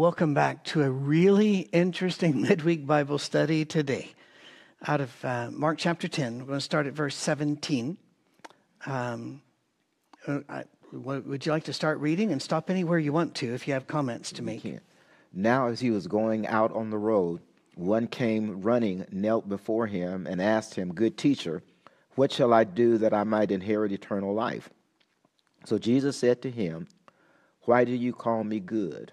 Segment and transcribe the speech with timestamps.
[0.00, 4.14] Welcome back to a really interesting midweek Bible study today
[4.86, 6.38] out of uh, Mark chapter 10.
[6.38, 7.98] We're going to start at verse 17.
[8.86, 9.42] Um,
[10.26, 13.68] uh, I, would you like to start reading and stop anywhere you want to if
[13.68, 14.64] you have comments to make?
[15.34, 17.42] Now, as he was going out on the road,
[17.74, 21.62] one came running, knelt before him, and asked him, Good teacher,
[22.14, 24.70] what shall I do that I might inherit eternal life?
[25.66, 26.88] So Jesus said to him,
[27.64, 29.12] Why do you call me good?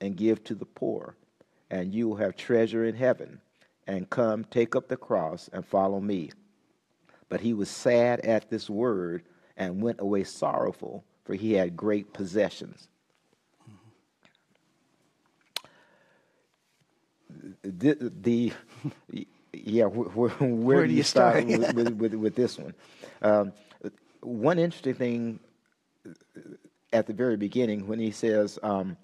[0.00, 1.16] and give to the poor,
[1.70, 3.40] and you will have treasure in heaven.
[3.86, 6.30] And come, take up the cross, and follow me.
[7.28, 9.24] But he was sad at this word
[9.56, 12.88] and went away sorrowful, for he had great possessions.
[17.62, 18.52] The, the
[19.52, 21.74] yeah, where, where, where, do you start, start?
[21.74, 22.74] with, with, with, this one?
[23.22, 23.52] Um,
[24.20, 25.40] one interesting thing
[26.92, 28.96] at the very beginning when he says, um,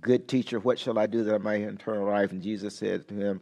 [0.00, 2.32] Good teacher, what shall I do that I might have eternal life?
[2.32, 3.40] And Jesus said to him,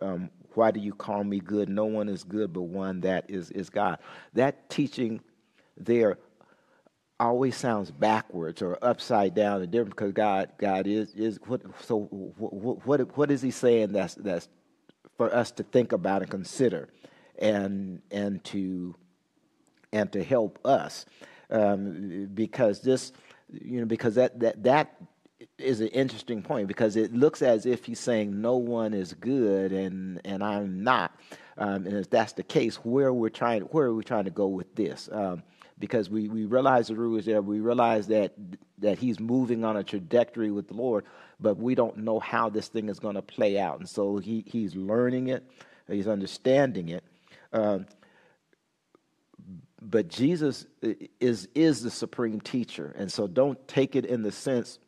[0.00, 1.68] um, Why do you call me good?
[1.68, 3.98] No one is good but one that is, is God.
[4.32, 5.20] That teaching
[5.76, 6.18] there
[7.20, 12.00] always sounds backwards or upside down and different because God God is is what so
[12.00, 14.48] what what, what is he saying that's that's
[15.16, 16.88] for us to think about and consider
[17.38, 18.96] and and to
[19.92, 21.06] and to help us
[21.50, 23.12] um, because this
[23.52, 24.96] you know because that that that
[25.58, 29.72] is an interesting point because it looks as if he's saying no one is good
[29.72, 31.12] and and I'm not.
[31.58, 34.46] Um, and if that's the case, where we're trying, where are we trying to go
[34.46, 35.08] with this?
[35.12, 35.42] Um,
[35.78, 38.34] because we, we realize the rule is there, we realize that
[38.78, 41.04] that he's moving on a trajectory with the Lord,
[41.40, 44.44] but we don't know how this thing is going to play out, and so he
[44.46, 45.44] he's learning it,
[45.88, 47.04] he's understanding it.
[47.52, 47.86] Um,
[49.80, 50.66] but Jesus
[51.20, 54.78] is is the supreme teacher, and so don't take it in the sense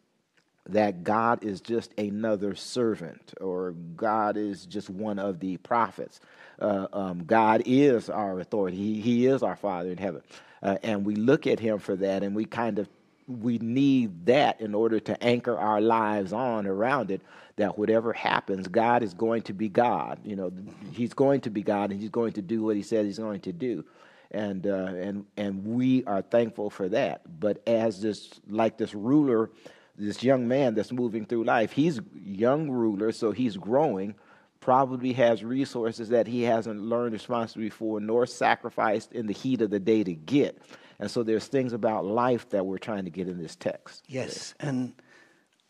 [0.68, 6.20] that God is just another servant or God is just one of the prophets.
[6.58, 8.76] Uh, um, God is our authority.
[8.76, 10.22] He, he is our Father in heaven.
[10.62, 12.88] Uh, and we look at him for that and we kind of
[13.26, 17.22] we need that in order to anchor our lives on around it
[17.56, 20.52] that whatever happens god is going to be god you know
[20.92, 23.40] he's going to be god and he's going to do what he says he's going
[23.40, 23.82] to do
[24.30, 29.50] and uh, and and we are thankful for that but as this like this ruler
[29.96, 31.72] this young man that's moving through life.
[31.72, 34.14] He's young ruler, so he's growing,
[34.60, 39.70] probably has resources that he hasn't learned responsibility for nor sacrificed in the heat of
[39.70, 40.60] the day to get.
[40.98, 44.04] And so there's things about life that we're trying to get in this text.
[44.08, 44.94] Yes, and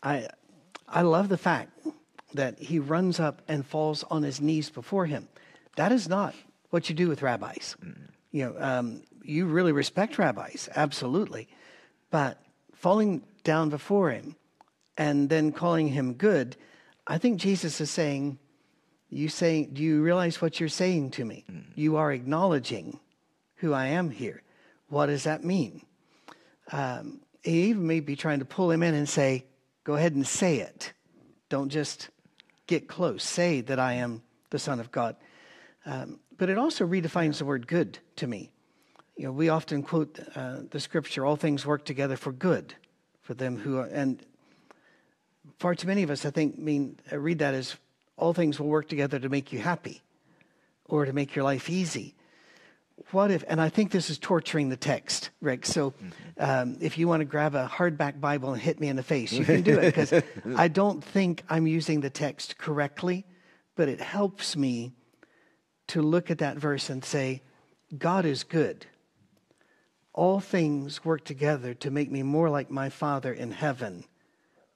[0.01, 0.27] I
[0.87, 1.71] I love the fact
[2.33, 5.27] that he runs up and falls on his knees before him.
[5.77, 6.35] That is not
[6.69, 7.75] what you do with rabbis.
[7.83, 8.09] Mm.
[8.31, 11.47] You know, um, you really respect rabbis, absolutely,
[12.11, 12.39] but
[12.73, 14.35] falling down before him
[14.97, 16.57] and then calling him good,
[17.07, 18.39] I think Jesus is saying,
[19.09, 21.45] you saying, do you realize what you're saying to me?
[21.49, 21.63] Mm.
[21.75, 22.99] You are acknowledging
[23.55, 24.41] who I am here.
[24.89, 25.85] What does that mean?
[26.71, 29.45] Um, he even may be trying to pull him in and say,
[29.83, 30.91] go ahead and say it.
[31.47, 32.09] Don't just
[32.67, 33.23] get close.
[33.23, 35.15] Say that I am the Son of God.
[35.85, 38.51] Um, but it also redefines the word good to me.
[39.15, 42.73] You know, we often quote uh, the scripture, all things work together for good
[43.25, 44.23] for them who are, and
[45.57, 47.75] far too many of us, I think, mean, I read that as
[48.17, 50.03] all things will work together to make you happy
[50.85, 52.13] or to make your life easy.
[53.09, 55.65] What if, and I think this is torturing the text, Rick.
[55.65, 55.95] So
[56.37, 59.33] um, if you want to grab a hardback Bible and hit me in the face,
[59.33, 60.13] you can do it because
[60.55, 63.25] I don't think I'm using the text correctly,
[63.75, 64.93] but it helps me
[65.87, 67.41] to look at that verse and say,
[67.97, 68.85] God is good.
[70.15, 74.05] All things work together to make me more like my Father in heaven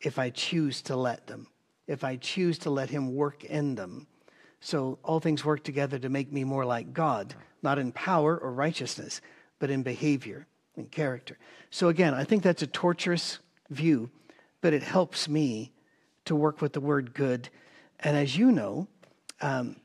[0.02, 1.48] if I choose to let them,
[1.88, 4.06] if I choose to let Him work in them.
[4.60, 7.34] So all things work together to make me more like God,
[7.64, 9.22] not in power or righteousness,
[9.60, 10.46] but in behavior
[10.76, 11.38] and character.
[11.70, 13.40] So again, I think that's a torturous
[13.70, 14.10] view,
[14.60, 15.72] but it helps me
[16.26, 17.48] to work with the word good.
[18.02, 18.90] And as you know,
[19.40, 19.78] um,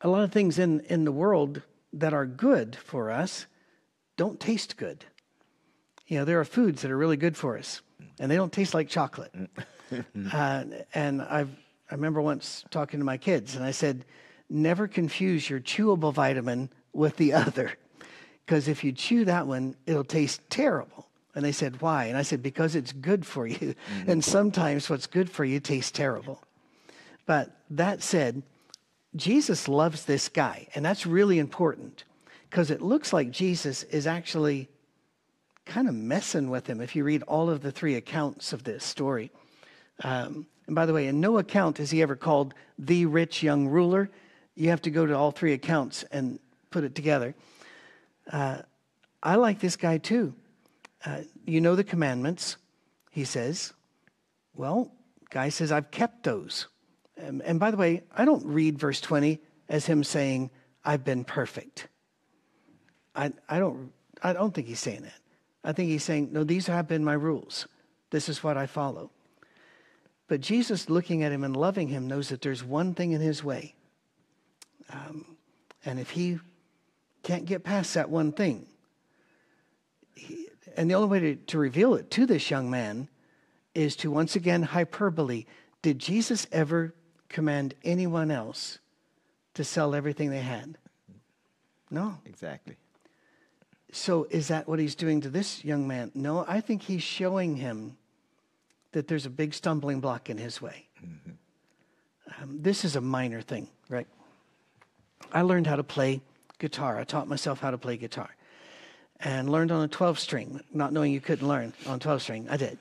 [0.00, 1.60] a lot of things in, in the world
[1.92, 3.44] that are good for us
[4.18, 5.06] don't taste good.
[6.08, 7.80] You know, there are foods that are really good for us,
[8.18, 9.32] and they don't taste like chocolate.
[10.32, 11.50] uh, and I've,
[11.90, 14.04] I remember once talking to my kids, and I said,
[14.50, 17.72] never confuse your chewable vitamin with the other.
[18.44, 21.06] Because if you chew that one, it'll taste terrible.
[21.34, 22.06] And they said, Why?
[22.06, 23.56] And I said, Because it's good for you.
[23.58, 24.10] Mm-hmm.
[24.10, 26.42] And sometimes what's good for you tastes terrible.
[27.26, 28.42] But that said,
[29.14, 30.68] Jesus loves this guy.
[30.74, 32.04] And that's really important
[32.48, 34.68] because it looks like Jesus is actually
[35.66, 38.84] kind of messing with him if you read all of the three accounts of this
[38.84, 39.30] story.
[40.02, 43.68] Um, and by the way, in no account is he ever called the rich young
[43.68, 44.10] ruler.
[44.54, 46.38] You have to go to all three accounts and
[46.70, 47.34] put it together.
[48.30, 48.62] Uh,
[49.22, 50.34] I like this guy too.
[51.04, 52.56] Uh, you know the commandments,
[53.10, 53.72] he says.
[54.54, 54.92] Well,
[55.30, 56.66] guy says, I've kept those.
[57.22, 60.50] Um, and by the way, I don't read verse 20 as him saying,
[60.84, 61.88] I've been perfect.
[63.18, 63.92] I, I, don't,
[64.22, 65.18] I don't think he's saying that.
[65.64, 67.66] I think he's saying, no, these have been my rules.
[68.10, 69.10] This is what I follow.
[70.28, 73.42] But Jesus, looking at him and loving him, knows that there's one thing in his
[73.42, 73.74] way.
[74.90, 75.36] Um,
[75.84, 76.38] and if he
[77.24, 78.66] can't get past that one thing,
[80.14, 83.08] he, and the only way to, to reveal it to this young man
[83.74, 85.44] is to once again hyperbole.
[85.82, 86.94] Did Jesus ever
[87.28, 88.78] command anyone else
[89.54, 90.78] to sell everything they had?
[91.90, 92.18] No.
[92.26, 92.76] Exactly.
[93.92, 96.10] So is that what he's doing to this young man?
[96.14, 97.96] No, I think he's showing him
[98.92, 100.86] that there's a big stumbling block in his way.
[101.02, 102.42] Mm-hmm.
[102.42, 104.06] Um, this is a minor thing, right?
[105.32, 106.20] I learned how to play
[106.58, 106.98] guitar.
[106.98, 108.34] I taught myself how to play guitar
[109.20, 112.46] and learned on a 12 string, not knowing you couldn't learn on 12 string.
[112.48, 112.78] I did.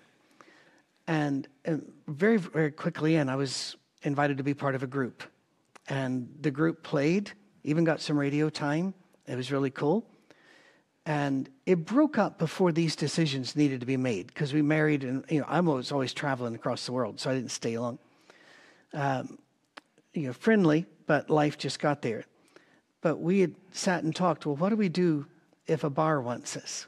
[1.07, 5.23] And, and very, very quickly, and I was invited to be part of a group.
[5.89, 7.31] And the group played,
[7.63, 8.93] even got some radio time.
[9.25, 10.05] It was really cool.
[11.07, 15.23] And it broke up before these decisions needed to be made because we married, and
[15.29, 17.97] you know, I was always traveling across the world, so I didn't stay long.
[18.93, 19.39] Um,
[20.13, 22.25] you know, friendly, but life just got there.
[22.99, 24.45] But we had sat and talked.
[24.45, 25.25] Well, what do we do
[25.65, 26.87] if a bar wants us?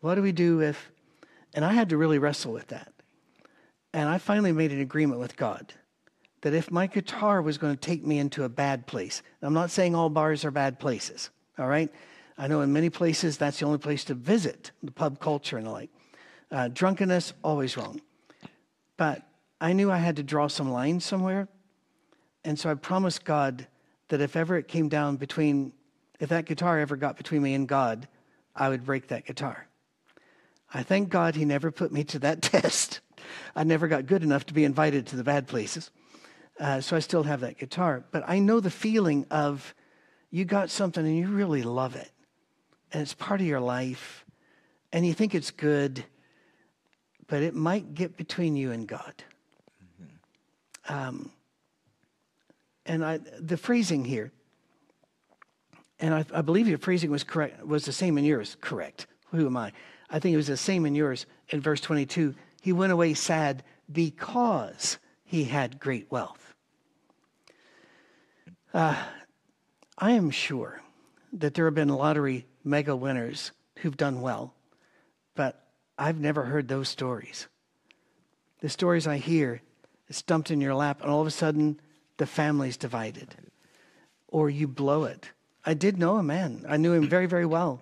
[0.00, 0.90] What do we do if?
[1.54, 2.92] And I had to really wrestle with that.
[3.92, 5.72] And I finally made an agreement with God
[6.40, 9.70] that if my guitar was going to take me into a bad place, I'm not
[9.70, 11.92] saying all bars are bad places, all right?
[12.40, 15.66] I know in many places that's the only place to visit, the pub culture and
[15.66, 15.90] the like.
[16.50, 18.00] Uh, drunkenness, always wrong.
[18.96, 19.28] But
[19.60, 21.48] I knew I had to draw some lines somewhere.
[22.42, 23.66] And so I promised God
[24.08, 25.74] that if ever it came down between,
[26.18, 28.08] if that guitar ever got between me and God,
[28.56, 29.68] I would break that guitar.
[30.72, 33.00] I thank God he never put me to that test.
[33.54, 35.90] I never got good enough to be invited to the bad places.
[36.58, 38.02] Uh, so I still have that guitar.
[38.10, 39.74] But I know the feeling of
[40.30, 42.10] you got something and you really love it
[42.92, 44.24] and it's part of your life,
[44.92, 46.04] and you think it's good,
[47.26, 49.22] but it might get between you and God.
[50.02, 50.92] Mm-hmm.
[50.92, 51.30] Um,
[52.86, 54.32] and I, the phrasing here,
[56.00, 58.56] and I, I, believe your phrasing was correct, was the same in yours.
[58.60, 59.06] Correct.
[59.30, 59.72] Who am I?
[60.08, 61.26] I think it was the same in yours.
[61.50, 66.54] In verse 22, he went away sad because he had great wealth.
[68.72, 68.96] Uh,
[69.98, 70.80] I am sure
[71.32, 74.54] that there have been lottery mega winners who've done well,
[75.34, 75.66] but
[75.98, 77.46] I've never heard those stories.
[78.60, 79.62] The stories I hear
[80.08, 81.80] is dumped in your lap, and all of a sudden,
[82.18, 83.34] the family's divided,
[84.28, 85.30] or you blow it.
[85.64, 87.80] I did know a man, I knew him very, very well,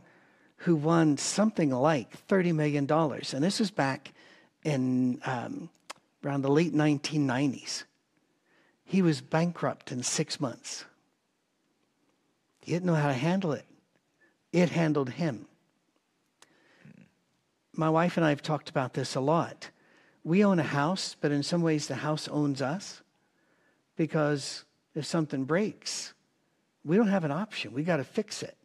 [0.59, 2.91] who won something like $30 million.
[2.91, 4.13] And this was back
[4.65, 5.71] in um,
[6.25, 7.85] around the late 1990s.
[8.85, 10.85] He was bankrupt in six months.
[12.61, 13.65] He didn't know how to handle it
[14.53, 15.47] it handled him.
[17.75, 19.71] My wife and I have talked about this a lot.
[20.25, 23.03] We own a house, but in some ways the house owns us
[23.97, 24.65] because
[24.95, 26.13] if something breaks,
[26.85, 27.73] we don't have an option.
[27.73, 28.57] We got to fix it.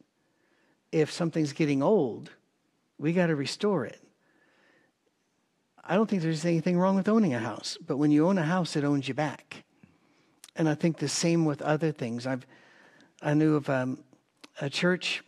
[0.91, 2.31] If something's getting old,
[2.97, 3.99] we got to restore it.
[5.83, 8.43] I don't think there's anything wrong with owning a house, but when you own a
[8.43, 9.63] house, it owns you back.
[10.55, 12.25] And I think the same with other things.
[12.25, 12.45] I've,
[13.21, 14.03] I knew of um,
[14.61, 15.23] a church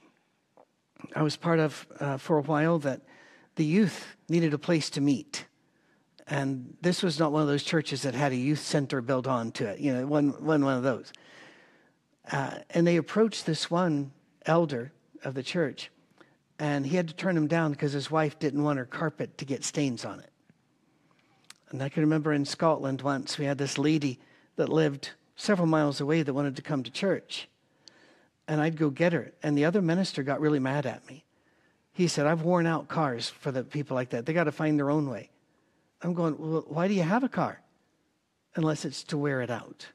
[1.16, 3.02] I was part of uh, for a while that
[3.56, 5.46] the youth needed a place to meet.
[6.28, 9.66] And this was not one of those churches that had a youth center built onto
[9.66, 9.80] it.
[9.80, 11.14] You know, one, one, one of those.
[12.32, 14.12] Uh, and they approached this one
[14.46, 14.92] elder
[15.24, 15.92] of the church,
[16.58, 19.46] and he had to turn him down because his wife didn't want her carpet to
[19.46, 20.32] get stains on it.
[21.70, 24.20] And I can remember in Scotland once we had this lady
[24.56, 27.48] that lived several miles away that wanted to come to church.
[28.48, 29.34] And I'd go get her.
[29.42, 31.26] And the other minister got really mad at me.
[31.94, 34.26] He said, I've worn out cars for the people like that.
[34.26, 35.30] They got to find their own way.
[36.02, 37.62] I'm going, well, why do you have a car?
[38.56, 39.88] Unless it's to wear it out.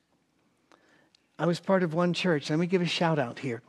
[1.38, 2.50] I was part of one church.
[2.50, 3.62] Let me give a shout out here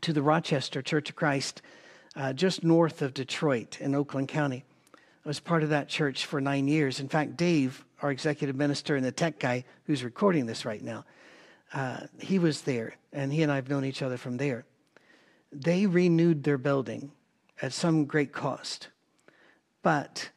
[0.00, 1.62] to the Rochester Church of Christ,
[2.16, 4.64] uh, just north of Detroit in Oakland County.
[5.24, 7.00] I was part of that church for nine years.
[7.00, 11.04] In fact, Dave, our executive minister and the tech guy who's recording this right now,
[11.72, 14.64] uh, he was there, and he and I have known each other from there.
[15.52, 17.12] They renewed their building
[17.60, 18.88] at some great cost,
[19.82, 20.30] but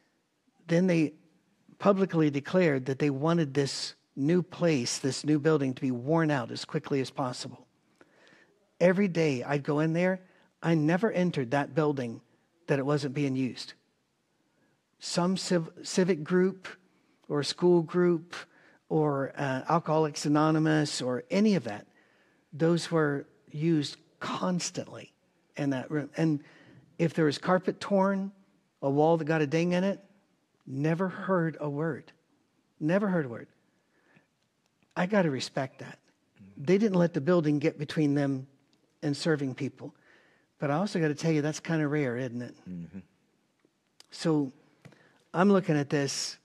[0.66, 1.14] then they
[1.78, 6.50] publicly declared that they wanted this new place, this new building, to be worn out
[6.50, 7.66] as quickly as possible.
[8.80, 10.20] Every day I'd go in there,
[10.62, 12.20] I never entered that building
[12.66, 13.74] that it wasn't being used
[15.02, 16.68] some civ- civic group
[17.28, 18.36] or school group
[18.92, 21.86] or uh, Alcoholics Anonymous or any of that,
[22.52, 25.14] those were used constantly
[25.56, 26.10] in that room.
[26.18, 26.40] And
[26.98, 28.32] if there was carpet torn,
[28.82, 29.98] a wall that got a ding in it,
[30.66, 32.12] never heard a word.
[32.80, 33.46] Never heard a word.
[34.94, 35.98] I got to respect that.
[36.58, 38.46] They didn't let the building get between them
[39.00, 39.94] and serving people.
[40.58, 42.54] But I also got to tell you, that's kind of rare, isn't it?
[42.68, 42.98] Mm-hmm.
[44.10, 44.52] So
[45.32, 46.36] I'm looking at this,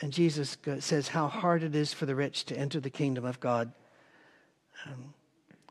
[0.00, 3.40] and Jesus says how hard it is for the rich to enter the kingdom of
[3.40, 3.72] God.
[4.84, 5.14] Um,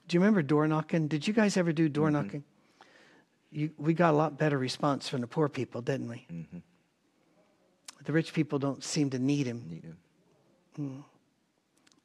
[0.07, 1.07] do you remember door knocking?
[1.07, 2.13] Did you guys ever do door mm-hmm.
[2.13, 2.43] knocking?
[3.51, 6.25] You, we got a lot better response from the poor people, didn't we?
[6.31, 6.57] Mm-hmm.
[8.03, 9.65] The rich people don't seem to need him.
[9.69, 9.97] Need him.
[10.79, 11.03] Mm.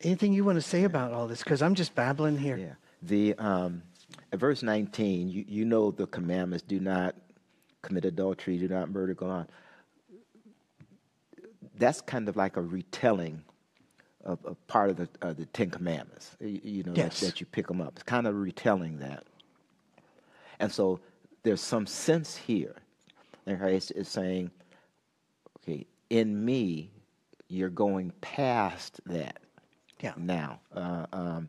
[0.03, 1.43] Anything you want to say about all this?
[1.43, 2.57] Because I'm just babbling here.
[2.57, 2.75] Yeah.
[3.03, 3.83] The um,
[4.33, 7.17] verse 19, you, you know the commandments: do not
[7.83, 9.47] commit adultery, do not murder, go on.
[11.79, 13.43] That's kind of like a retelling
[14.25, 17.21] of, of part of the, uh, the Ten Commandments, you, you know, yes.
[17.21, 17.93] that, that, you pick them up.
[17.95, 19.25] It's kind of retelling that.
[20.59, 21.01] And so
[21.43, 22.77] there's some sense here.
[23.47, 24.51] And Christ is saying,
[25.59, 26.91] okay, in me,
[27.49, 29.39] you're going past that
[30.01, 30.13] yeah.
[30.17, 30.61] now.
[30.75, 31.49] Uh, um,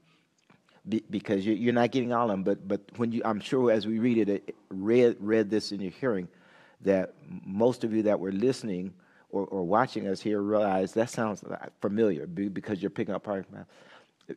[0.88, 2.44] be, because you, are not getting all of them.
[2.44, 5.80] But but when you, I'm sure as we read it, it, read read this in
[5.80, 6.28] your hearing,
[6.82, 7.13] that
[7.46, 8.94] most of you that were listening
[9.32, 11.44] or, or watching us here realize that sounds
[11.82, 13.46] familiar because you're picking up part.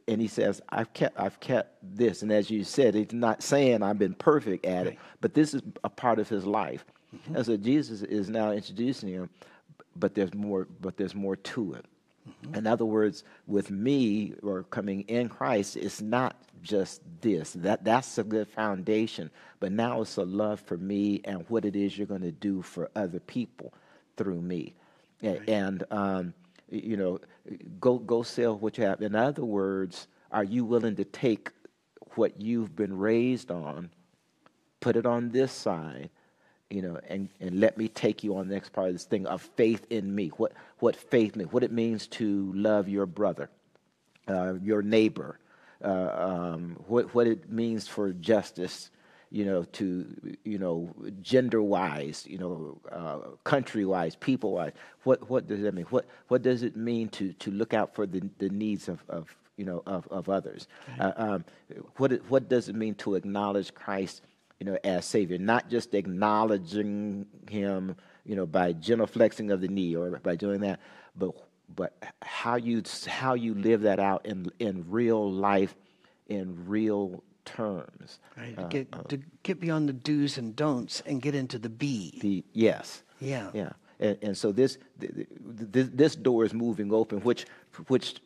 [0.09, 3.83] And he says, "I've kept I've kept this." And as you said, he's not saying
[3.83, 6.85] I've been perfect at it, but this is a part of his life.
[7.15, 7.37] Mm-hmm.
[7.37, 9.31] And so Jesus is now introducing him,
[9.95, 10.67] but there's more.
[10.81, 11.85] But there's more to it.
[12.29, 12.55] Mm-hmm.
[12.57, 17.53] In other words, with me or coming in Christ, it's not just this.
[17.53, 19.31] That that's a good foundation.
[19.61, 22.63] But now it's a love for me and what it is you're going to do
[22.63, 23.73] for other people
[24.17, 24.75] through me.
[25.23, 25.49] Right.
[25.49, 26.35] And um,
[26.69, 27.21] you know,
[27.81, 29.01] go go sell what you have.
[29.03, 31.51] In other words, are you willing to take
[32.17, 33.91] what you've been raised on,
[34.81, 36.11] put it on this side,
[36.71, 39.27] you know, and, and let me take you on the next part of this thing
[39.27, 40.29] of faith in me.
[40.37, 43.51] What, what faith means, what it means to love your brother,
[44.29, 45.39] uh, your neighbor,
[45.85, 48.91] uh, um, what, what it means for justice,
[49.35, 50.07] you know, to,
[50.45, 50.89] you know,
[51.21, 54.71] gender wise, you know, uh, country wise, people wise.
[55.03, 55.87] What, what does that mean?
[55.87, 59.37] What, what does it mean to, to look out for the, the needs of, of,
[59.57, 60.69] you know, of, of others?
[61.01, 61.45] Uh, um,
[61.97, 64.23] what, what does it mean to acknowledge Christ?
[64.61, 69.97] you know, as Savior, not just acknowledging Him, you know, by genuflexing of the knee
[69.97, 70.79] or by doing that,
[71.17, 71.35] but
[71.75, 75.75] but how you how you live that out in in real life,
[76.29, 78.19] in real terms.
[78.37, 78.55] Right.
[78.59, 82.19] Uh, get, uh, to get beyond the do's and don'ts and get into the be.
[82.21, 83.03] The yes.
[83.21, 83.51] Yeah.
[83.53, 83.73] Yeah.
[84.01, 87.47] And, and so this, this this door is moving open, which
[87.87, 88.17] which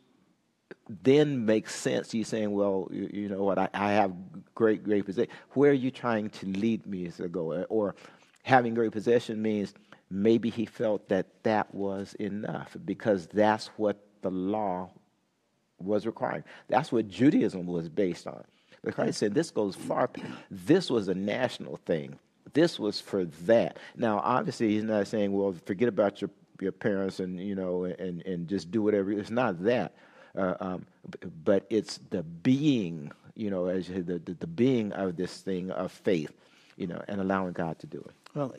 [0.89, 2.15] then makes sense.
[2.15, 4.13] You saying, well, you, you know what, I, I, have
[4.55, 5.31] great, great possession.
[5.51, 7.65] Where are you trying to lead me to go?
[7.65, 7.95] Or
[8.43, 9.75] having great possession means
[10.11, 14.91] maybe he felt that that was enough because that's what the law
[15.79, 16.45] was requiring.
[16.69, 18.45] That's what Judaism was based on.
[18.83, 20.11] But Christ said this goes far.
[20.51, 22.19] This was a national thing.
[22.55, 23.79] This was for that.
[23.97, 26.31] Now, obviously, he's not saying, well, forget about your
[26.61, 29.13] your parents and you know and and just do whatever.
[29.13, 29.95] It's not that
[30.39, 30.87] uh, um,
[31.45, 35.93] but it's the being, you know, as the, the, the being of this thing of
[35.93, 36.33] faith,
[36.77, 38.13] you know, and allowing God to do it.
[38.35, 38.55] Well,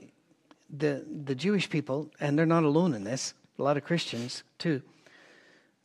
[0.69, 4.81] the, the Jewish people, and they're not alone in this, a lot of Christians too,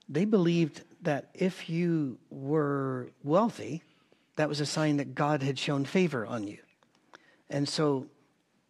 [0.08, 3.82] they believed that if you were wealthy,
[4.36, 6.58] that was a sign that God had shown favor on you.
[7.50, 8.06] And so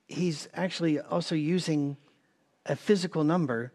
[0.09, 1.97] he's actually also using
[2.67, 3.73] a physical number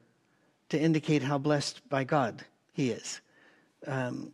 [0.70, 3.22] to indicate how blessed by God he is.
[3.88, 4.32] Um,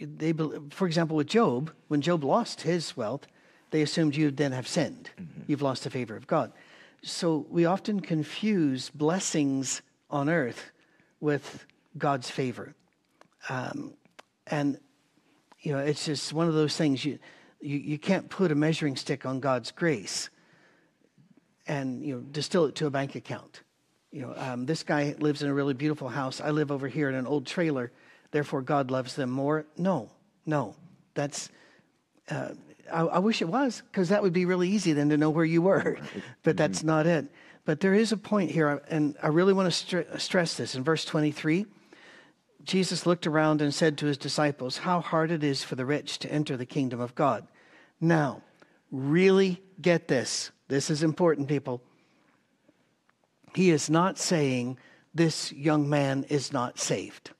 [0.00, 0.32] they,
[0.70, 3.26] for example, with Job, when Job lost his wealth,
[3.70, 5.10] they assumed you then have sinned.
[5.18, 5.42] Mm-hmm.
[5.46, 6.52] You've lost the favor of God.
[7.02, 10.70] So we often confuse blessings on earth
[11.20, 11.66] with
[11.98, 12.74] God's favor.
[13.48, 13.92] Um,
[14.46, 14.78] and,
[15.60, 17.18] you know, it's just one of those things you,
[17.60, 20.30] you, you can't put a measuring stick on God's grace
[21.66, 23.62] and, you know, distill it to a bank account.
[24.12, 26.40] You know, um, this guy lives in a really beautiful house.
[26.40, 27.90] I live over here in an old trailer.
[28.30, 29.66] Therefore, God loves them more.
[29.76, 30.10] No,
[30.44, 30.74] no.
[31.14, 31.50] That's,
[32.30, 32.50] uh,
[32.92, 35.44] I, I, wish it was, because that would be really easy then to know where
[35.44, 35.98] you were.
[36.42, 36.86] But that's mm-hmm.
[36.86, 37.26] not it.
[37.64, 40.76] But there is a point here, and I really want to stress this.
[40.76, 41.66] In verse 23,
[42.66, 46.18] Jesus looked around and said to his disciples, How hard it is for the rich
[46.18, 47.46] to enter the kingdom of God.
[48.00, 48.42] Now,
[48.90, 50.50] really get this.
[50.66, 51.80] This is important, people.
[53.54, 54.78] He is not saying
[55.14, 57.30] this young man is not saved.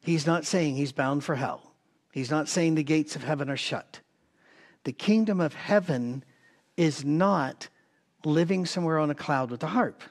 [0.00, 1.74] He's not saying he's bound for hell.
[2.10, 4.00] He's not saying the gates of heaven are shut.
[4.84, 6.24] The kingdom of heaven
[6.78, 7.68] is not
[8.24, 10.02] living somewhere on a cloud with a harp.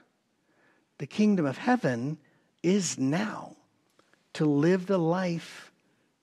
[0.99, 2.19] The kingdom of heaven
[2.61, 3.57] is now
[4.33, 5.71] to live the life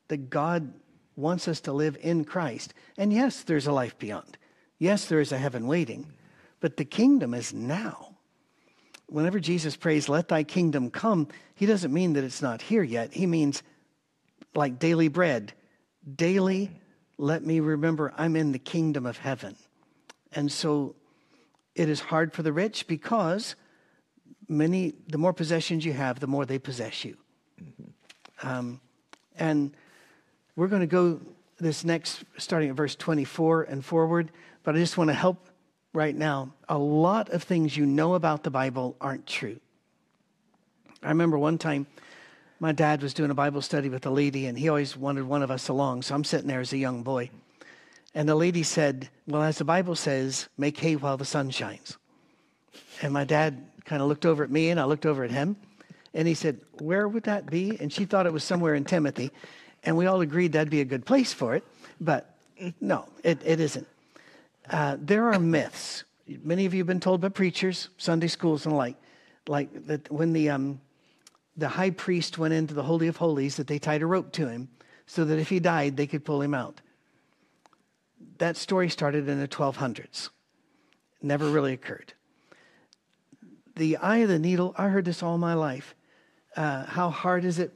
[0.08, 0.72] that God
[1.16, 2.74] wants us to live in Christ.
[2.96, 4.38] And yes, there's a life beyond.
[4.78, 6.12] Yes, there is a heaven waiting.
[6.60, 8.16] But the kingdom is now.
[9.06, 13.12] Whenever Jesus prays, Let thy kingdom come, he doesn't mean that it's not here yet.
[13.12, 13.62] He means
[14.54, 15.52] like daily bread.
[16.14, 16.70] Daily,
[17.16, 19.56] let me remember I'm in the kingdom of heaven.
[20.32, 20.94] And so
[21.74, 23.56] it is hard for the rich because
[24.48, 27.16] many, the more possessions you have, the more they possess you.
[28.42, 28.80] Um,
[29.36, 29.72] and
[30.56, 31.20] we're going to go
[31.58, 34.30] this next, starting at verse 24 and forward,
[34.62, 35.48] but I just want to help
[35.92, 36.52] right now.
[36.68, 39.58] A lot of things you know about the Bible aren't true.
[41.02, 41.86] I remember one time
[42.60, 45.42] my dad was doing a Bible study with a lady, and he always wanted one
[45.42, 46.02] of us along.
[46.02, 47.30] So I'm sitting there as a young boy.
[48.14, 51.96] And the lady said, Well, as the Bible says, make hay while the sun shines.
[53.00, 55.56] And my dad kind of looked over at me, and I looked over at him.
[56.14, 57.78] And he said, Where would that be?
[57.80, 59.30] And she thought it was somewhere in Timothy.
[59.84, 61.64] And we all agreed that'd be a good place for it.
[62.00, 62.34] But
[62.80, 63.86] no, it, it isn't.
[64.68, 66.04] Uh, there are myths.
[66.26, 68.96] Many of you have been told by preachers, Sunday schools, and like,
[69.46, 70.80] like that when the, um,
[71.56, 74.48] the high priest went into the Holy of Holies, that they tied a rope to
[74.48, 74.68] him
[75.06, 76.82] so that if he died, they could pull him out
[78.38, 80.30] that story started in the 1200s.
[81.20, 82.12] Never really occurred.
[83.76, 85.94] The eye of the needle, I heard this all my life.
[86.58, 87.72] Uh, how hard is it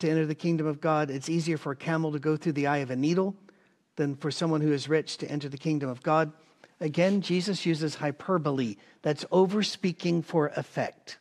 [0.00, 1.10] to enter the kingdom of God?
[1.10, 3.34] It's easier for a camel to go through the eye of a needle
[3.96, 6.30] than for someone who is rich to enter the kingdom of God.
[6.78, 8.76] Again, Jesus uses hyperbole.
[9.00, 11.16] That's over speaking for effect.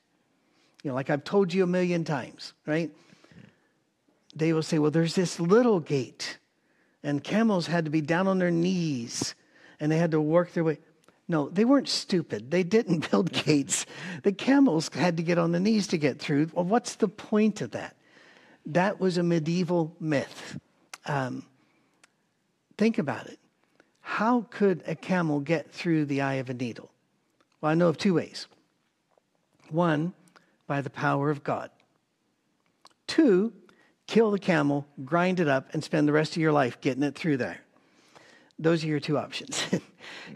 [0.83, 2.91] You know, like I've told you a million times, right?
[4.35, 6.39] They will say, well, there's this little gate
[7.03, 9.33] and camels had to be down on their knees
[9.79, 10.79] and they had to work their way.
[11.27, 12.51] No, they weren't stupid.
[12.51, 13.85] They didn't build gates.
[14.23, 16.51] The camels had to get on the knees to get through.
[16.53, 17.95] Well, what's the point of that?
[18.65, 20.59] That was a medieval myth.
[21.05, 21.45] Um,
[22.77, 23.39] think about it.
[24.01, 26.91] How could a camel get through the eye of a needle?
[27.59, 28.47] Well, I know of two ways.
[29.69, 30.13] One,
[30.65, 31.71] by the power of God.
[33.05, 33.53] Two,
[34.05, 37.15] kill the camel, grind it up, and spend the rest of your life getting it
[37.15, 37.61] through there.
[38.59, 39.63] Those are your two options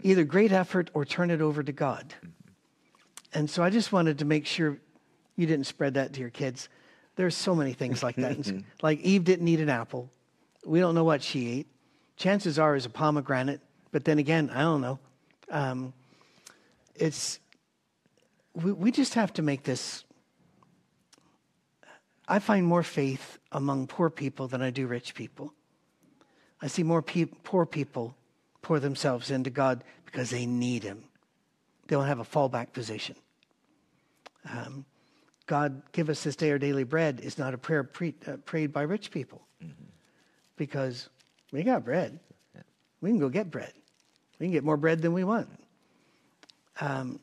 [0.02, 2.14] either great effort or turn it over to God.
[3.34, 4.78] And so I just wanted to make sure
[5.36, 6.68] you didn't spread that to your kids.
[7.16, 8.62] There's so many things like that.
[8.82, 10.10] like Eve didn't eat an apple.
[10.64, 11.66] We don't know what she ate.
[12.16, 14.98] Chances are it's a pomegranate, but then again, I don't know.
[15.50, 15.92] Um,
[16.94, 17.40] it's
[18.54, 20.04] we, we just have to make this
[22.28, 25.52] I find more faith among poor people than I do rich people.
[26.60, 28.14] I see more pe- poor people
[28.62, 31.04] pour themselves into God because they need Him.
[31.86, 33.16] They don't have a fallback position.
[34.48, 34.84] Um,
[35.46, 38.72] God, give us this day our daily bread is not a prayer pre- uh, prayed
[38.72, 39.84] by rich people mm-hmm.
[40.56, 41.08] because
[41.52, 42.18] we got bread.
[43.00, 43.72] We can go get bread.
[44.38, 45.48] We can get more bread than we want.
[46.80, 47.20] Um,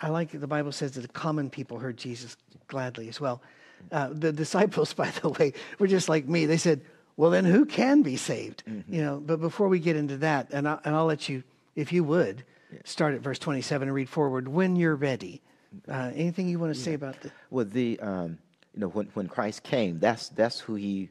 [0.00, 3.42] I like the Bible says that the common people heard Jesus gladly as well.
[3.90, 6.46] Uh, the disciples, by the way, were just like me.
[6.46, 6.82] They said,
[7.16, 8.62] well, then who can be saved?
[8.66, 8.94] Mm-hmm.
[8.94, 11.42] You know, but before we get into that, and, I, and I'll let you,
[11.76, 12.78] if you would, yeah.
[12.84, 15.42] start at verse 27 and read forward when you're ready.
[15.88, 16.84] Uh, anything you want to yeah.
[16.84, 17.32] say about that?
[17.50, 18.38] Well, the, um,
[18.74, 21.10] you know, when, when Christ came, that's, that's who he,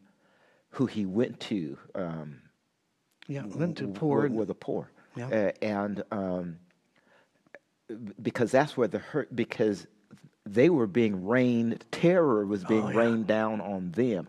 [0.71, 1.77] who he went to.
[1.95, 2.41] Um,
[3.27, 4.21] yeah, went to poor.
[4.21, 4.91] Were, were the poor.
[5.15, 5.27] Yeah.
[5.27, 6.57] Uh, and um,
[8.21, 9.87] because that's where the hurt, because
[10.45, 12.97] they were being rained, terror was being oh, yeah.
[12.97, 14.27] rained down on them.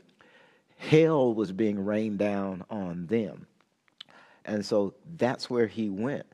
[0.89, 3.47] Hell was being rained down on them.
[4.45, 6.27] And so that's where he went.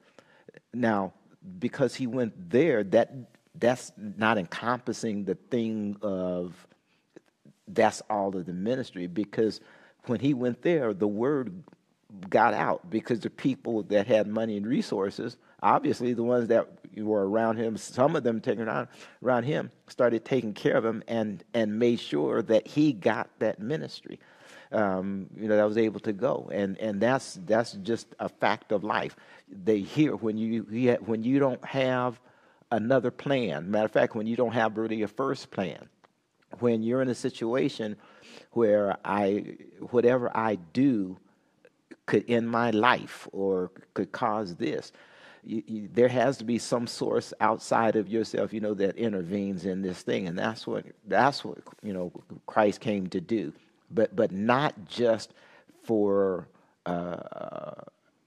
[0.72, 1.12] Now,
[1.58, 3.12] because he went there, that
[3.54, 6.66] that's not encompassing the thing of
[7.66, 9.60] that's all of the ministry because
[10.06, 11.62] when he went there, the word
[12.30, 17.28] got out because the people that had money and resources, obviously the ones that were
[17.28, 18.88] around him, some of them taking around,
[19.22, 23.58] around him, started taking care of him and, and made sure that he got that
[23.60, 24.18] ministry.
[24.70, 28.70] Um, you know, that was able to go, and and that's that's just a fact
[28.70, 29.16] of life.
[29.48, 30.62] They hear when you
[31.04, 32.20] when you don't have
[32.70, 33.70] another plan.
[33.70, 35.88] Matter of fact, when you don't have really a first plan,
[36.58, 37.96] when you're in a situation
[38.52, 39.56] where I
[39.90, 41.16] whatever I do
[42.04, 44.92] could end my life or could cause this
[45.48, 49.64] you, you, there has to be some source outside of yourself, you know, that intervenes
[49.64, 52.12] in this thing, and that's what that's what you know
[52.46, 53.52] Christ came to do,
[53.90, 55.32] but but not just
[55.84, 56.48] for
[56.86, 57.72] uh,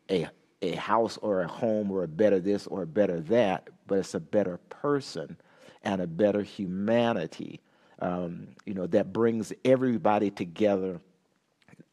[0.09, 0.27] a
[0.61, 4.13] a house or a home or a better this or a better that, but it's
[4.13, 5.37] a better person
[5.83, 7.59] and a better humanity,
[7.99, 10.99] um, you know, that brings everybody together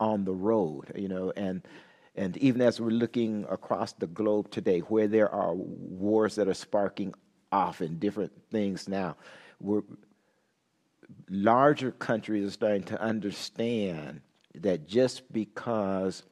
[0.01, 1.63] on the road, you know, and
[2.15, 6.55] and even as we're looking across the globe today, where there are wars that are
[6.55, 7.15] sparking
[7.53, 9.17] off and different things now,
[9.61, 9.83] we're,
[11.29, 14.21] larger countries are starting to understand
[14.55, 16.23] that just because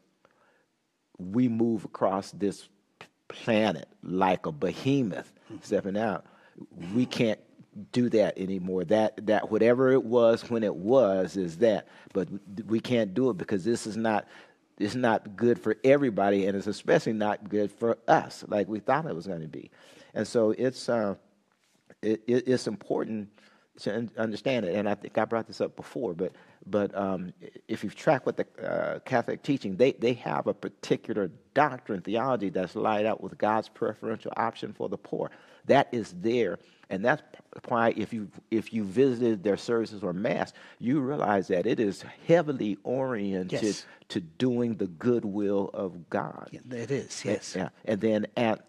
[1.18, 2.68] we move across this
[3.28, 6.26] planet like a behemoth stepping out,
[6.94, 7.40] we can't
[7.92, 8.84] do that anymore.
[8.84, 12.28] That that whatever it was when it was is that, but
[12.66, 14.26] we can't do it because this is not
[14.78, 19.06] it's not good for everybody, and it's especially not good for us, like we thought
[19.06, 19.70] it was going to be.
[20.14, 21.14] And so it's uh,
[22.02, 23.28] it, it's important
[23.80, 24.74] to understand it.
[24.74, 26.32] And I think I brought this up before, but
[26.66, 27.32] but um,
[27.68, 32.48] if you track with the uh, Catholic teaching, they they have a particular doctrine theology
[32.48, 35.30] that's laid out with God's preferential option for the poor.
[35.66, 36.58] That is there
[36.88, 37.22] and that's
[37.68, 42.04] why if you if you visited their services or mass, you realize that it is
[42.26, 43.86] heavily oriented yes.
[44.08, 46.48] to doing the goodwill of God.
[46.52, 47.54] Yeah, it is, yes.
[47.54, 47.68] And, yeah.
[47.84, 48.66] And then at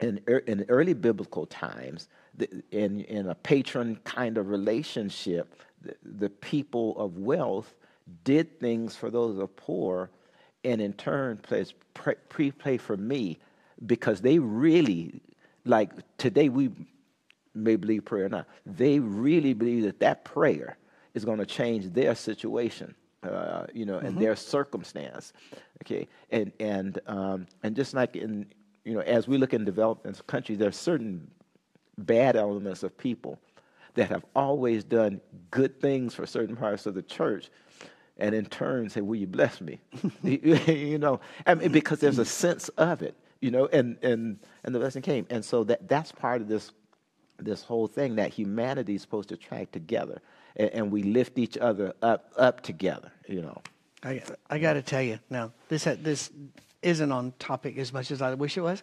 [0.00, 2.08] in, in early biblical times,
[2.70, 7.74] in in a patron kind of relationship, the, the people of wealth
[8.24, 10.10] did things for those of poor,
[10.64, 13.38] and in turn plays pre, play for me
[13.86, 15.20] because they really
[15.64, 16.70] like today we
[17.54, 20.76] may believe prayer or not, they really believe that that prayer
[21.14, 24.06] is going to change their situation, uh, you know, mm-hmm.
[24.06, 25.32] and their circumstance.
[25.82, 28.46] Okay, and and um, and just like in
[28.84, 31.30] you know, as we look in developing countries, there are certain
[31.98, 33.38] bad elements of people
[33.94, 37.50] that have always done good things for certain parts of the church,
[38.18, 39.80] and in turn say, "Will you bless me?"
[40.22, 44.74] you know, I mean, because there's a sense of it, you know, and and and
[44.74, 46.72] the blessing came, and so that that's part of this
[47.38, 50.22] this whole thing that humanity is supposed to track together,
[50.56, 53.12] and, and we lift each other up up together.
[53.28, 53.62] You know.
[54.04, 56.30] I I got to tell you now this this
[56.82, 58.82] isn't on topic as much as I wish it was.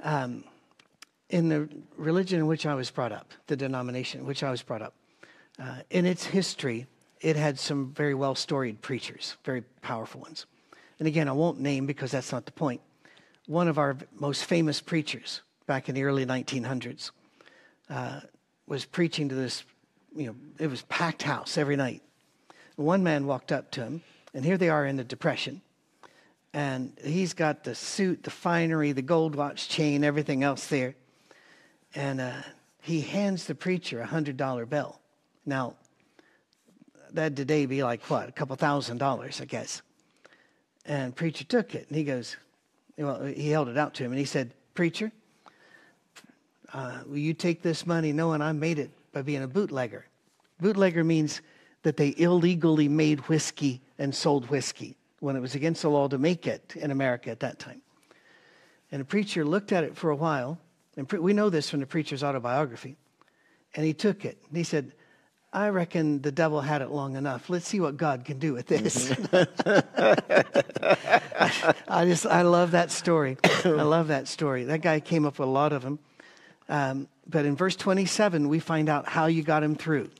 [0.00, 0.44] Um,
[1.30, 4.62] in the religion in which I was brought up, the denomination in which I was
[4.62, 4.94] brought up,
[5.58, 6.86] uh, in its history,
[7.20, 10.46] it had some very well storied preachers, very powerful ones.
[10.98, 12.80] And again, I won't name because that's not the point.
[13.46, 17.10] One of our most famous preachers back in the early 1900s
[17.90, 18.20] uh,
[18.66, 19.64] was preaching to this,
[20.14, 22.02] you know, it was packed house every night.
[22.76, 24.02] One man walked up to him,
[24.34, 25.62] and here they are in the Depression.
[26.54, 30.94] And he's got the suit, the finery, the gold watch chain, everything else there.
[31.94, 32.32] And uh,
[32.82, 34.98] he hands the preacher a $100 bill.
[35.46, 35.74] Now,
[37.10, 39.82] that'd today be like what, a couple thousand dollars, I guess.
[40.84, 42.36] And preacher took it, and he goes,
[42.96, 45.12] well, he held it out to him, and he said, Preacher,
[46.72, 50.06] uh, will you take this money knowing I made it by being a bootlegger?
[50.60, 51.40] Bootlegger means
[51.82, 56.18] that they illegally made whiskey and sold whiskey when it was against the law to
[56.18, 57.80] make it in America at that time.
[58.90, 60.58] And the preacher looked at it for a while,
[60.98, 62.96] and pre- we know this from the preacher's autobiography,
[63.74, 64.36] and he took it.
[64.48, 64.92] And he said,
[65.52, 67.48] I reckon the devil had it long enough.
[67.48, 69.12] Let's see what God can do with this.
[71.88, 73.38] I just, I love that story.
[73.64, 74.64] I love that story.
[74.64, 76.00] That guy came up with a lot of them.
[76.68, 80.10] Um, but in verse 27, we find out how you got him through.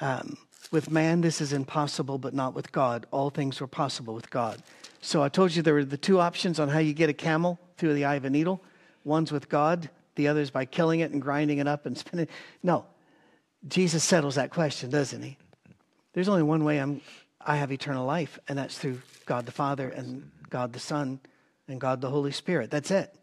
[0.00, 0.38] Um,
[0.72, 3.06] with man, this is impossible, but not with God.
[3.10, 4.62] All things were possible with God.
[5.02, 7.60] So I told you there were the two options on how you get a camel
[7.76, 8.62] through the eye of a needle.
[9.06, 12.26] One's with God, the other's by killing it and grinding it up and spinning.
[12.62, 12.84] No,
[13.68, 15.38] Jesus settles that question, doesn't he?
[16.12, 17.00] There's only one way I'm,
[17.40, 21.20] I have eternal life, and that's through God the Father and God the Son
[21.68, 22.68] and God the Holy Spirit.
[22.68, 23.14] That's it.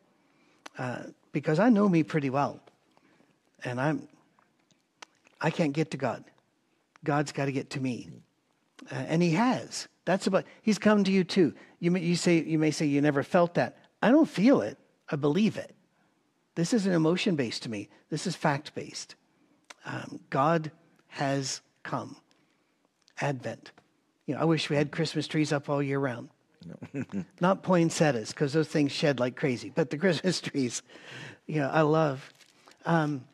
[0.78, 1.00] Uh,
[1.34, 2.62] because I know me pretty well,
[3.66, 4.08] and I'm,
[5.42, 6.24] I can't get to God.
[7.04, 8.10] God's got to get to me,
[8.90, 9.90] uh, and He has.
[10.06, 10.46] That's about.
[10.62, 11.54] He's come to you too.
[11.80, 13.78] You may, you say you may say you never felt that.
[14.02, 14.78] I don't feel it.
[15.14, 15.76] I believe it.
[16.56, 17.88] This isn't emotion based to me.
[18.10, 19.14] This is fact based.
[19.86, 20.72] Um, God
[21.08, 22.16] has come.
[23.22, 23.72] Advent.
[24.26, 26.30] You know, I wish we had Christmas trees up all year round.
[27.40, 30.82] Not poinsettias, because those things shed like crazy, but the Christmas trees,
[31.46, 32.28] you know, I love.
[32.84, 33.26] Um,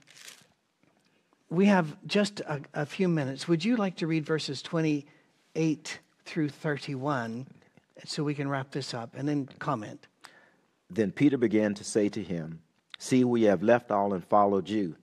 [1.50, 3.48] we have just a, a, few minutes.
[3.48, 7.48] Would you like to read verses 28 through 31
[8.04, 10.09] so we can wrap this up and then comment?
[10.90, 12.62] Then Peter began to say to him,
[12.98, 14.96] See, we have left all and followed you.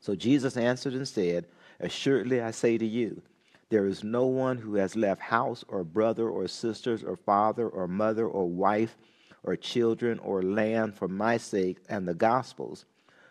[0.00, 1.46] So Jesus answered and said,
[1.78, 3.22] Assuredly I say to you,
[3.68, 7.88] there is no one who has left house or brother or sisters or father or
[7.88, 8.98] mother or wife
[9.44, 12.84] or children or land for my sake and the gospel's,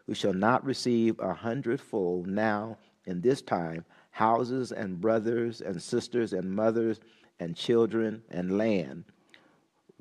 [0.07, 6.33] who shall not receive a hundredfold now in this time houses and brothers and sisters
[6.33, 6.99] and mothers
[7.39, 9.03] and children and land,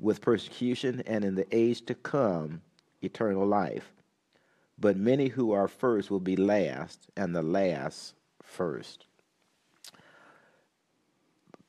[0.01, 2.61] with persecution and in the age to come
[3.01, 3.93] eternal life.
[4.77, 9.05] But many who are first will be last, and the last first.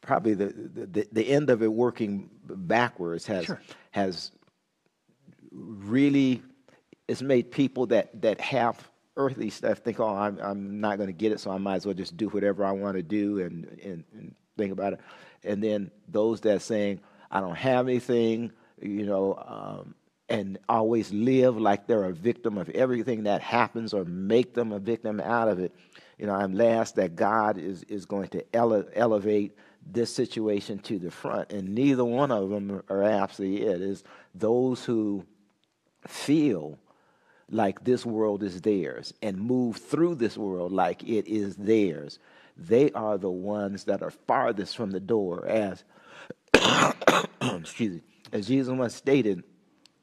[0.00, 3.60] Probably the, the, the end of it working backwards has, sure.
[3.90, 4.32] has
[5.52, 6.42] really
[7.06, 11.12] it's made people that, that have earthly stuff think, oh, I'm, I'm not going to
[11.12, 13.66] get it, so I might as well just do whatever I want to do and,
[13.84, 15.00] and, and think about it.
[15.44, 17.00] And then those that are saying,
[17.32, 19.94] I don't have anything, you know, um,
[20.28, 24.78] and always live like they're a victim of everything that happens or make them a
[24.78, 25.74] victim out of it.
[26.18, 30.98] You know, I'm last that God is, is going to ele- elevate this situation to
[30.98, 31.50] the front.
[31.50, 33.80] And neither one of them are absolutely it.
[33.80, 35.24] Is those who
[36.06, 36.78] feel
[37.50, 42.18] like this world is theirs and move through this world like it is theirs.
[42.56, 45.84] They are the ones that are farthest from the door, as
[47.60, 49.42] excuse me, as Jesus once stated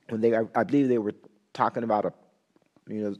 [0.10, 1.16] when they, I, I believe they were
[1.54, 2.14] talking about a,
[2.88, 3.16] you know,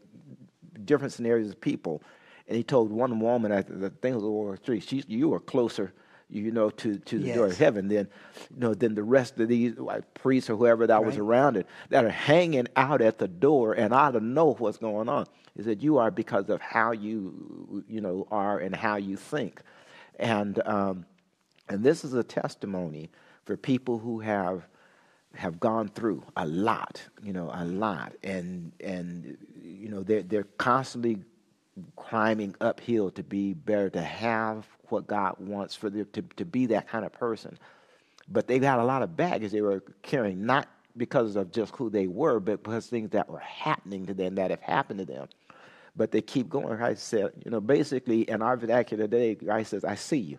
[0.86, 2.02] different scenarios of people,
[2.48, 5.40] and he told one woman at the thing was World War Three, she, you are
[5.40, 5.94] closer,
[6.30, 7.36] you know, to, to the yes.
[7.36, 8.08] door of heaven than,
[8.54, 11.06] you know, than the rest of these like, priests or whoever that right.
[11.06, 14.78] was around it that are hanging out at the door, and I don't know what's
[14.78, 15.28] going on.
[15.56, 19.62] He said, you are because of how you, you know, are and how you think,
[20.18, 21.06] and um,
[21.68, 23.10] and this is a testimony
[23.50, 24.68] for people who have
[25.34, 30.44] have gone through a lot, you know, a lot, and and you know they're they're
[30.60, 31.18] constantly
[31.96, 36.68] climbing uphill to be better, to have what God wants for them to to be
[36.68, 37.58] that kind of person.
[38.28, 41.90] But they've got a lot of baggage they were carrying, not because of just who
[41.90, 45.28] they were, but because things that were happening to them that have happened to them.
[45.96, 46.78] But they keep going.
[46.78, 50.38] Christ said, you know, basically in our vernacular today, Christ says, "I see you,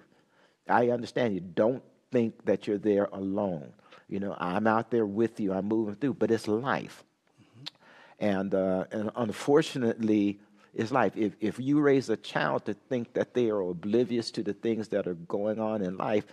[0.69, 1.41] I understand you.
[1.41, 3.73] Don't think that you're there alone."
[4.11, 5.53] You know, I'm out there with you.
[5.53, 7.05] I'm moving through, but it's life.
[7.41, 8.27] Mm-hmm.
[8.27, 10.41] And uh, and unfortunately,
[10.75, 11.17] it's life.
[11.17, 14.89] If if you raise a child to think that they are oblivious to the things
[14.89, 16.27] that are going on in life,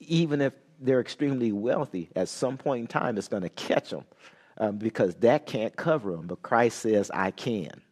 [0.00, 4.04] even if they're extremely wealthy, at some point in time, it's going to catch them
[4.56, 6.26] um, because that can't cover them.
[6.26, 7.82] But Christ says, "I can,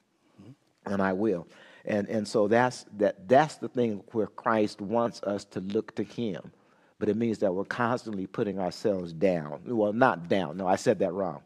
[0.40, 0.92] mm-hmm.
[0.92, 1.46] and I will."
[1.84, 3.28] And and so that's that.
[3.28, 6.52] That's the thing where Christ wants us to look to Him
[6.98, 9.60] but it means that we're constantly putting ourselves down.
[9.66, 10.56] Well, not down.
[10.56, 11.42] No, I said that wrong.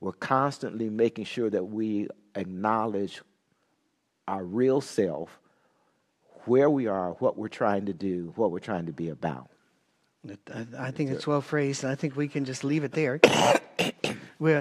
[0.00, 3.22] We're constantly making sure that we acknowledge
[4.26, 5.38] our real self,
[6.44, 9.48] where we are, what we're trying to do, what we're trying to be about.
[10.78, 13.20] I think it's well phrased, and I think we can just leave it there.
[14.38, 14.54] we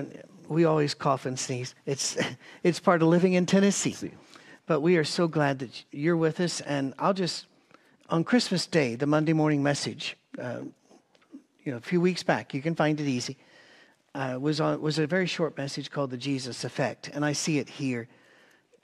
[0.51, 1.75] we always cough and sneeze.
[1.85, 2.17] It's,
[2.63, 4.11] it's part of living in Tennessee.
[4.65, 7.45] But we are so glad that you're with us, and I'll just,
[8.11, 10.59] on Christmas Day, the Monday morning message, uh,
[11.63, 12.53] you know, a few weeks back.
[12.53, 13.37] You can find it easy.
[14.13, 17.57] Uh, was on was a very short message called the Jesus Effect, and I see
[17.57, 18.09] it here.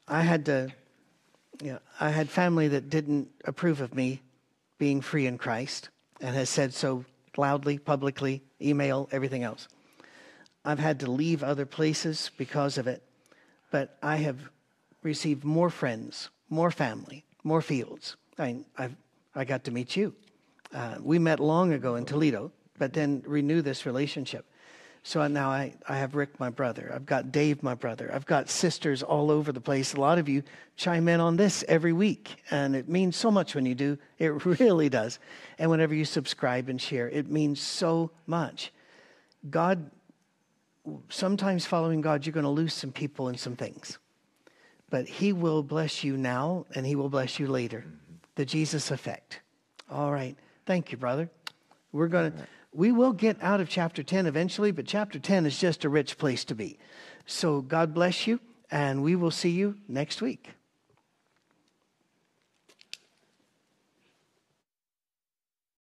[0.08, 0.72] I had to
[1.62, 4.22] Yeah, I had family that didn't approve of me
[4.78, 5.90] being free in Christ
[6.22, 7.04] and has said so
[7.36, 9.68] loudly, publicly, email, everything else.
[10.64, 13.04] I've had to leave other places because of it,
[13.72, 14.50] but I have
[15.04, 18.16] received more friends, more family, more fields.
[18.38, 18.96] I, I've,
[19.38, 20.16] I got to meet you.
[20.74, 24.46] Uh, we met long ago in Toledo, but then renew this relationship.
[25.04, 26.92] So now I, I have Rick, my brother.
[26.94, 28.12] I've got Dave, my brother.
[28.14, 29.94] I've got sisters all over the place.
[29.94, 30.42] A lot of you
[30.76, 33.98] chime in on this every week, and it means so much when you do.
[34.18, 35.20] It really does.
[35.60, 38.74] And whenever you subscribe and share, it means so much.
[39.50, 39.92] God,
[41.10, 44.00] sometimes following God, you're going to lose some people and some things.
[44.90, 47.86] But He will bless you now, and He will bless you later.
[48.38, 49.42] The Jesus effect.
[49.92, 50.36] All right.
[50.66, 51.30] Thank you, brother.
[51.92, 52.38] We're going to
[52.78, 56.20] we will get out of chapter 10 eventually, but chapter 10 is just a rich
[56.20, 56.78] place to be.
[57.26, 60.52] So God bless you, and we will see you next week.